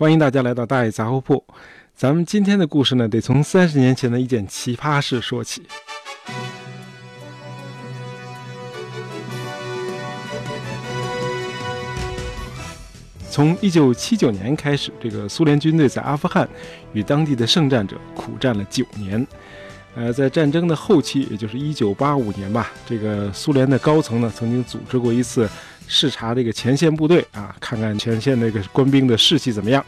[0.00, 1.44] 欢迎大家来到大爷杂货铺。
[1.94, 5.60] 咱们今天的故事呢，得从三十年前的一件奇葩事说起。
[13.28, 16.48] 从一九七九年开始，这个苏联军队在阿富汗
[16.94, 19.26] 与当地的圣战者苦战了九年。
[19.94, 25.46] 呃，在战争的后期，也就是一九八五年吧，这个苏联的高层呢，曾经组织过一次
[25.90, 29.84] 视察这个前线部队啊，看看前线那个官兵的士气怎么样。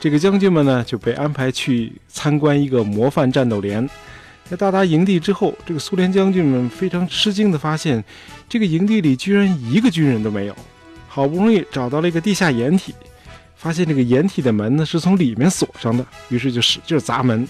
[0.00, 3.88] 这个将军们呢，就被安排去参观一个模范战斗连。
[4.48, 8.02] 在到达营地之后，这个苏联将军们非常吃惊地发现，
[8.48, 10.56] 这个营地里居然一个军人都没有。
[11.06, 12.94] 好不容易找到了一个地下掩体，
[13.56, 17.46] 发现这个掩体的门呢是从里面锁上的，于是就使劲砸门。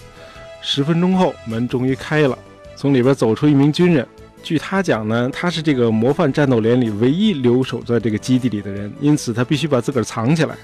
[0.61, 2.37] 十分钟后，门终于开了，
[2.75, 4.07] 从里边走出一名军人。
[4.43, 10.55] 据他讲呢，他是这个模范战斗连里唯一留守在这个基地里的人，因此他必须把自个儿藏起来。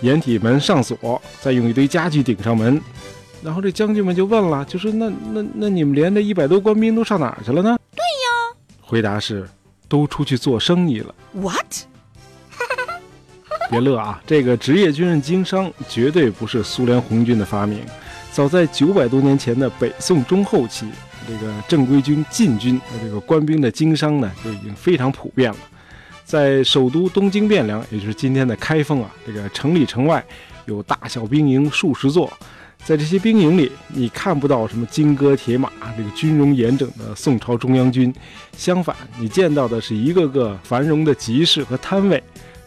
[0.00, 2.80] 掩体门上锁，再用一堆家具顶上门。
[3.42, 9.48] 然后这将军们就问了，就说：“那那那你们连这一百多官兵都上哪儿去了呢？”对呀，回答是：
[9.88, 11.14] 都出去做生意了。
[11.32, 11.66] What？
[13.70, 17.80] 别乐啊，这个职业军人经商绝对不是苏联红军的发明。
[18.32, 20.86] 早在九百多年前的北宋中后期，
[21.26, 25.58] 这个正规军禁军的这个官兵的经商呢，就已经非常普遍了。
[26.24, 30.24] 在首都东京汴梁，也就是今天的开封啊，这个城里城外
[30.66, 32.32] 有大小兵营数十座。
[32.82, 38.14] 在这些兵营里，你看不到什么金戈铁马、这个军容严整的宋朝中央军，
[38.56, 42.22] 相反，你见到的是一个个繁荣的集市和摊位，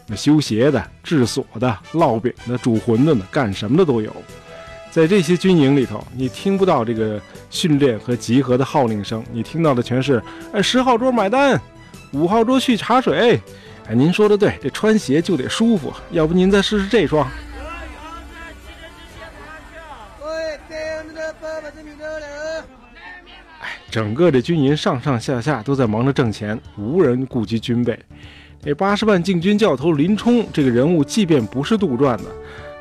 [0.06, 4.14] 那修鞋的、制锁的、烙饼的、煮馄饨的，干什么的都有。
[4.94, 10.22] 在这些军营里头，你听不到这个训练和集合的号令声，你听到的全是
[10.54, 11.60] “哎，十号桌买单，
[12.12, 13.40] 五号桌去茶水。”
[13.90, 17.28] 哎，您说的对，这穿鞋就得舒服，要不您再试试这双。
[23.60, 27.98] 哎，整个这军营上上下下都在忙着挣钱，无人顾及军备。
[28.62, 32.24] 这八十万禁军教头林冲这个人物，即便不是杜撰的。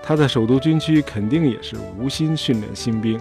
[0.05, 3.17] 他在首都军区肯定也是无心训练新兵，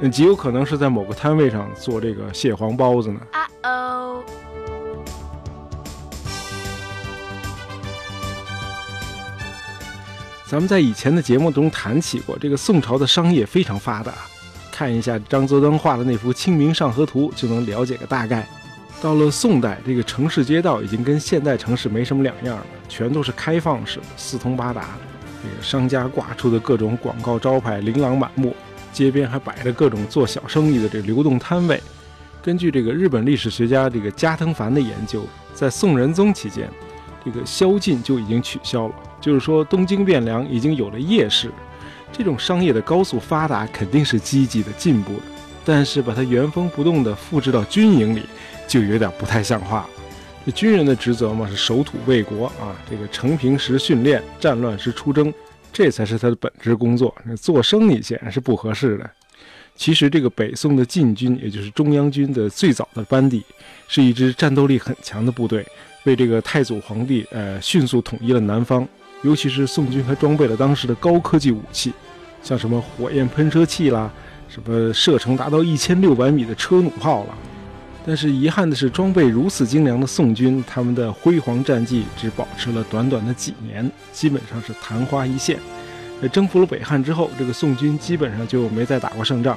[0.00, 3.20] 嗯，极有可能是在某个摊位上做这个蟹黄包子呢。
[3.32, 4.24] 啊哦！
[10.46, 14.14] 咱们在以前的节目中谈起过，这个宋朝的商业非常发达，
[14.72, 18.48] 看一下张择端画的那幅《清明上河图》就能了解个大概。
[19.02, 24.96] 到了宋代，这个城市街道已经跟现代城市没什么两样了，全都是开放式的，四通八达。
[25.44, 28.56] 这个商家挂出的各种广告招牌琳琅满目，
[28.92, 31.78] 街边还摆着各种做小生意的这流动摊位。
[32.42, 35.22] 根据这个日本历史学家这个加藤凡的研究，
[35.52, 36.68] 在宋仁宗期间，
[37.22, 41.50] 这个宵禁就已经取消了，就是说东京汴梁已经有了夜市。
[42.12, 45.22] 这种商业的高速发达肯定是积极的进步的，
[45.64, 48.22] 但是把它原封不动地复制到军营里，
[48.68, 49.88] 就有点不太像话了。
[50.44, 52.76] 这军人的职责嘛，是守土卫国啊。
[52.90, 55.32] 这个成平时训练，战乱时出征，
[55.72, 57.14] 这才是他的本职工作。
[57.24, 59.10] 那做生意显然是不合适的。
[59.76, 63.42] 其实，这个北宋的禁军，也就是中央军的最早的班底，
[63.88, 65.66] 是一支战斗力很强的部队，
[66.04, 68.86] 为这个太祖皇帝呃迅速统一了南方。
[69.22, 71.92] 尤其是宋军还装备了当时的高科技武器，
[72.42, 74.12] 像什么火焰喷射器啦，
[74.48, 77.34] 什么射程达到一千六百米的车弩炮了。
[78.06, 85.58] 但是遗憾的是，装备如此精良的宋军，他们的辉煌战绩只保持了短短的几年，基本上是昙花一现。
[86.20, 89.56] 在征服了北汉之后，这个宋军基本上就没再打过胜仗。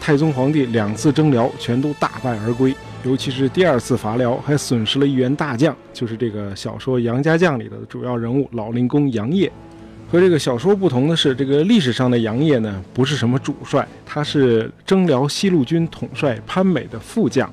[0.00, 2.72] 太宗皇帝两次征辽全都大败而归，
[3.04, 9.50] 尤其是第二次伐辽，还损失了一员大将，就是这个小说《杨家将》里的主要人物老令公杨业。
[10.10, 17.52] 和这个小说不同的是，这个历史上的杨业呢，不是什么主帅，他是征辽西路军统帅潘美的副将。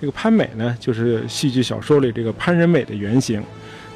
[0.00, 3.42] 这个潘美呢，就是戏剧小说里这个潘仁美的原型。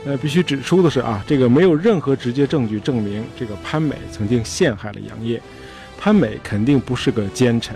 [0.05, 5.41] 那必须指出的是啊，这个没有任何直接证据证明这个潘美曾经陷害了杨业。
[5.99, 7.75] 潘美肯定不是个奸臣，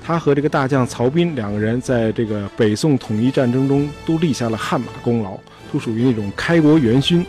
[0.00, 5.36] 他和这个大将曹彬两个人在这个北宋统一战争中都立下了汗马功劳，
[5.72, 7.26] 都属于那种开国元勋。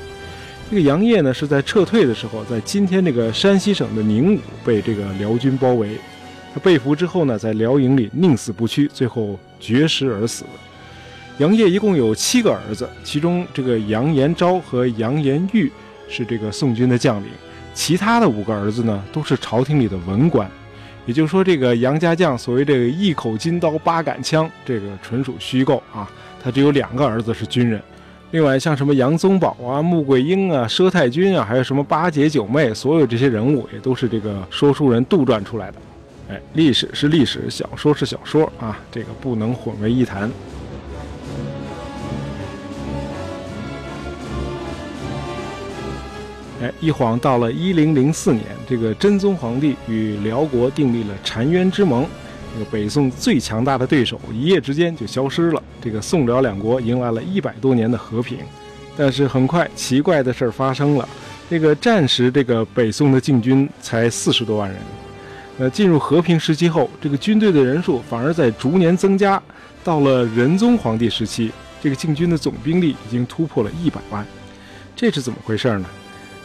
[0.70, 5.98] 这个杨业呢，是在撤退的时候，在今天这个山西省的宁武被这个辽军包围。
[6.54, 10.46] 他被俘之后呢，在辽营里宁死不屈，最后绝食而死。
[11.40, 15.72] 杨业一共有七个儿子，其中这个杨延昭和杨延玉
[16.10, 17.30] 是这个宋军的将领，
[17.74, 20.50] 其他的五个儿子呢都是朝廷里的文官。
[21.06, 26.10] 也就是说，这个杨家将所谓这个一口金刀八杆枪，这个纯属虚构啊。
[26.44, 27.82] 他只有两个儿子是军人，
[28.32, 35.78] 另外，像什么杨宗保啊、穆桂英啊、佘太君啊，还有什么八姐九妹，所有这些人物也都是这个说书人杜撰出来的。
[36.30, 40.30] 哎，历史是历史，小说是小说啊，这个不能混为一谈。
[46.62, 52.06] 哎，一晃到了一零零四年，这个真宗皇帝与辽国订立了澶渊之盟。
[52.54, 58.40] 这个北宋最强大的对手一夜之间就消失了，这个宋辽两国迎来了一百多年的和平。
[58.98, 61.08] 但是很快，奇怪的事儿发生了。
[61.50, 64.78] 这个战时，这个北宋的禁军才四十多万人。
[65.60, 69.42] 呃，进入和平时期后，这个军队的人数反而在逐年增加。
[69.84, 71.52] 到了仁宗皇帝时期，
[71.82, 74.26] 这个禁军的总兵力已经突破了一百万。
[74.96, 75.86] 这是怎么回事呢？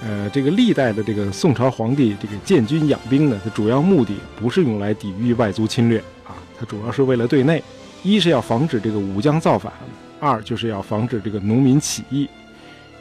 [0.04, 7.62] 呃，这个历代的这个宋朝皇帝这个建军养兵呢，它主要目的不是用来抵御外族侵略啊，它主要是为了对内，
[8.02, 9.72] 一是要防止这个武将造反，
[10.18, 12.28] 二就是要防止这个农民起义。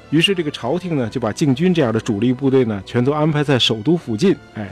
[0.10, 4.70] 于是这个朝廷呢，就把禁军这样的主力部队呢，全都安排在首都附近，哎，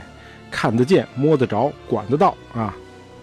[0.50, 2.74] 看得见、摸得着、管得到啊。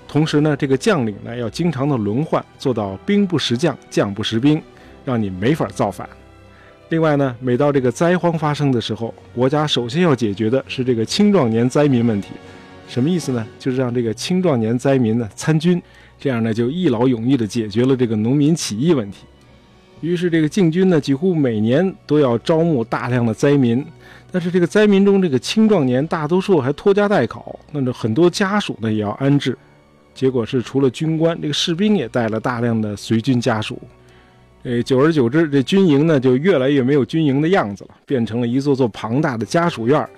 [0.08, 4.62] 同时呢，这个将领呢，要经常的轮换，做到兵不识将，将不识兵，
[5.04, 6.08] 让你没法造反。
[6.90, 12.30] 另外呢，每到这个灾荒发生的时候，国家首先要解决的是这个青壮年灾民问题。
[12.88, 13.46] 什么意思呢？
[13.60, 15.82] 就是让这个青壮年灾民呢参军，
[16.18, 19.26] 这样呢就一劳永逸地解决了这个农民起义问题。
[20.00, 23.84] 于是这个禁军呢，几乎每年都要招募大量的灾民，
[24.32, 29.58] 但是这个灾民中这个青壮年大多数还拖家带口，那这很多家属呢也要安置。
[30.14, 33.80] 结果是除了军官，这个士兵也带了大量的随军家属。
[34.64, 40.10] 呃，久而久之，这军营呢就越来越没有军营的样子了，变成了一座座庞大的家属院儿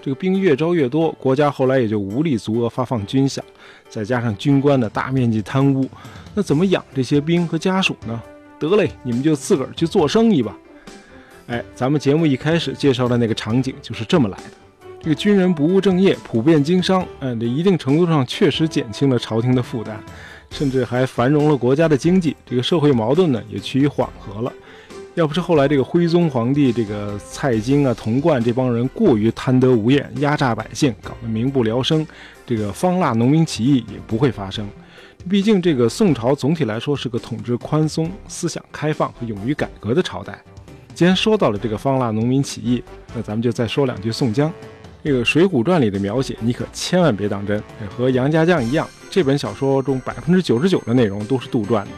[0.00, 3.40] 这个兵越招越多，国家后来也就无力足额发放军饷，
[3.88, 5.88] 再加上军官的大面积贪污，
[6.34, 8.20] 那怎么养这些兵和家属呢？
[8.58, 10.56] 得嘞，你们就自个儿去做生意吧。
[11.46, 14.44] 哎，咱们节目一开始介绍的那个场景就是这么来的。
[15.00, 20.02] 这个军人不务正业，普遍经商，嗯，这一定程度上确实减轻了朝廷的负担，
[20.50, 22.34] 甚至还繁荣了国家的经济。
[22.46, 24.52] 这个社会矛盾呢，也趋于缓和了。
[25.14, 32.04] 要不是后来这个徽宗皇帝这个蔡京啊、童贯这帮人过于贪得无厌，压榨百姓，搞得民不聊生，
[32.44, 34.68] 这个方腊农民起义也不会发生。
[35.30, 40.36] 毕竟这个宋朝总体来说是个统治宽松、思想开放和勇于改革的朝代。
[40.94, 42.82] 既然说到了这个方腊农民起义，
[43.14, 44.52] 那咱们就再说两句宋江。
[45.04, 47.62] 这个《水浒传》里的描写，你可千万别当真。
[47.96, 51.90] 和杨家将一样，这本小说中百分之九十九的内容都是杜撰的。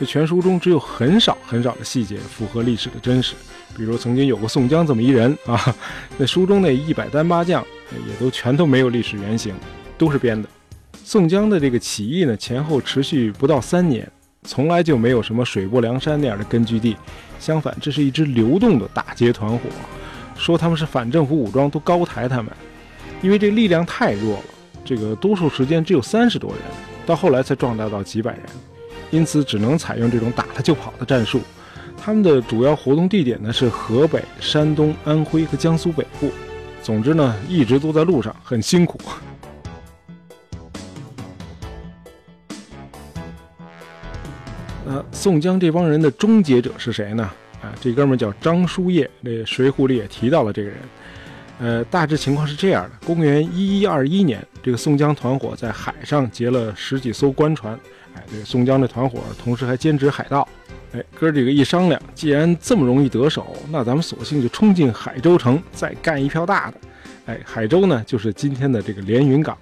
[0.00, 3.34] 这全书中只有很少很少的细节符合历史的真实。
[3.76, 5.76] 比如曾经有过宋江这么一人啊，
[6.16, 7.62] 那书中那一百单八将
[8.08, 9.54] 也都全都没有历史原型，
[9.98, 10.48] 都是编的。
[11.04, 14.10] 宋江的这个起义呢，前后持续不到三年，
[14.44, 16.96] 从来就没有什么水泊梁山那样的根据地。
[17.38, 19.60] 相反，这是一支流动的大街团伙。
[20.34, 22.50] 说他们是反政府武装，都高抬他们，
[23.20, 24.44] 因为这力量太弱了，
[24.82, 26.60] 这个多数时间只有三十多人，
[27.04, 28.42] 到后来才壮大到几百人，
[29.10, 31.40] 因此只能采用这种打他就跑的战术。
[32.02, 36.30] 他们的主要活动地点呢是河北、山东、安徽和江苏北部，
[36.82, 38.98] 总之呢一直都在路上，很辛苦。
[44.86, 47.30] 那 宋江这帮人的终结者是谁呢？
[47.60, 50.78] 啊，这哥们叫张叔夜，这《水浒》里也提到了这个人。
[51.58, 57.78] 呃，大致情况是这样的：公元一一二一年，这个宋江团伙在海上劫了十几艘官船。
[58.14, 60.46] 哎，这个宋江的团伙同时还兼职海盗。
[60.92, 66.76] 哎，哥几个一商量，既然这么容易得手，那咱们索性就冲进海州城，再干一票大的。
[67.26, 69.56] 哎，海州呢，就是今天的这个连云港。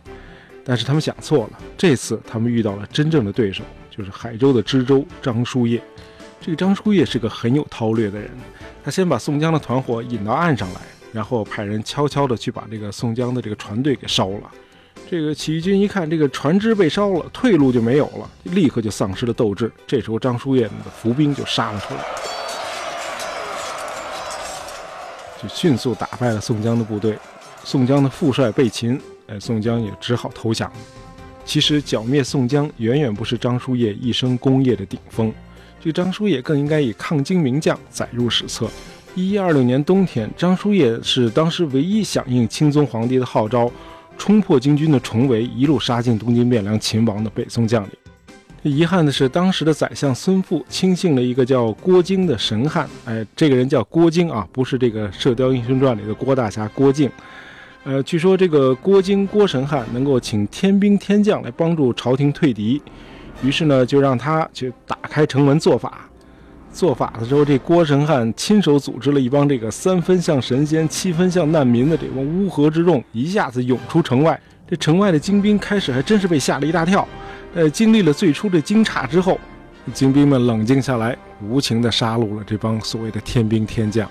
[0.65, 5.83] 但是他们想错了，这次他们遇到了真正的对手，就是海州的知州张叔夜。
[6.41, 8.31] 这个张叔夜是个很有韬略的人，
[8.85, 10.81] 他先把宋江的团伙引到岸上来，
[11.13, 14.51] 然后派人悄悄地去把这个宋江的这个船队给烧了。
[15.11, 19.71] 这个起义军一看这个船只被烧了，退路就没有了，立刻就丧失了斗志。
[19.87, 22.01] 这时候张叔夜的伏兵就杀了出来，
[25.43, 27.19] 就迅速打败了宋江的部队。
[27.65, 30.71] 宋江的副帅被擒，哎，宋江也只好投降。
[31.45, 35.33] 其实剿灭宋江远远不是张叔夜一生功业的顶峰。
[35.81, 38.69] 这张叔夜更应该以抗金名将载入史册。
[39.15, 43.71] 一一二六年冬天，张叔夜是当时唯一响应钦宗皇帝的号召，
[44.19, 47.91] 冲破金军的重围，一路杀进东京汴梁擒王的北宋将领。
[48.65, 52.87] 遗憾的是，当时的宰相孙富轻信了一个叫郭靖的神汉。
[53.05, 57.09] 哎，这个人叫郭靖啊，不是这个《射雕英雄传》里的郭大侠郭靖。
[57.85, 62.83] 呃，据说这个郭京郭神汉能够请天兵天将来帮助朝廷退敌，
[63.43, 66.07] 于是呢就让他去打开城门做法。
[66.73, 74.39] 做法的时候，这郭神汉亲手组织了一帮这个三分像神仙、七分像难民的这帮乌合之众，一下子涌出城外。
[74.69, 77.07] 这城外的精兵开始还真是被吓了一大跳。
[77.55, 79.41] 呃，经历了最初的惊诧之后，
[79.95, 84.09] 精兵们冷静下来，无情地杀戮了这帮所谓的天兵天将。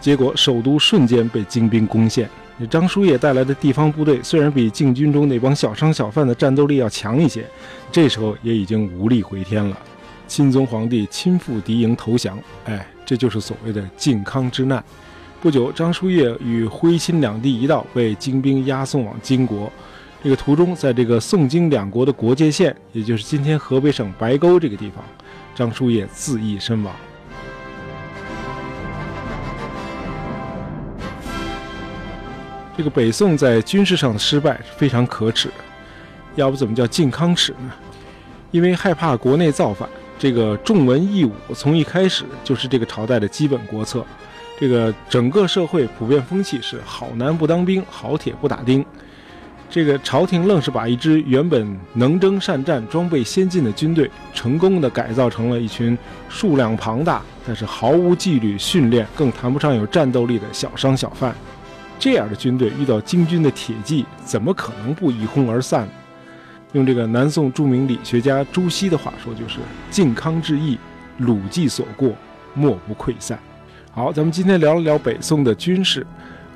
[0.00, 2.28] 结果，首都瞬间被精兵攻陷。
[2.68, 7.44] 张叔夜带来的地方部队虽然比禁军中那帮小商小贩的战斗力要强一些，
[7.90, 9.76] 这时候也已经无力回天了。
[10.26, 14.82] 钦宗皇帝亲赴敌营投降，哎，这就是所谓的靖康之难。
[15.40, 19.70] 不久，张叔夜与徽钦两地一道被金兵押送往金国。
[20.22, 25.04] 这个途中，在这个宋金两国的国界线，也就是今天河北省白沟这个地方，
[25.54, 26.94] 张叔夜自缢身亡。
[32.74, 35.50] 这个北宋在军事上的失败是非常可耻，
[36.36, 37.70] 要不怎么叫靖康耻呢？
[38.50, 39.86] 因为害怕国内造反。
[40.24, 44.02] 这个重文抑武从一开始就是这个朝代的基本国策。
[44.58, 48.82] 这个整个社会普遍风气是好男不当兵，好铁不打钉。
[49.68, 55.98] 这个朝廷愣是把一支原本能征善战、装备先进的军队，成功的改造成了一群
[56.30, 61.34] 数量庞大但是毫无纪律训练，更谈不上有战斗力的小商小贩。
[61.98, 65.86] 这样的军队遇到金军的铁骑，怎么可能不一哄而散？
[66.74, 69.58] 用这个南宋著名理学家朱熹的话说，就是
[69.90, 70.78] “靖康之役，
[71.18, 72.12] 鲁计所过，
[72.52, 73.38] 莫不溃散”。
[73.90, 76.06] 好，咱们今天聊了聊北宋的军事。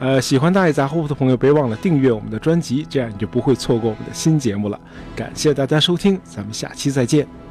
[0.01, 4.79] 呃，喜欢大爷杂货铺的朋友，别忘了订阅我们的专辑，这样你就不会错过我们的新节目了。
[5.17, 7.48] 感谢大家收听，咱们下期再见。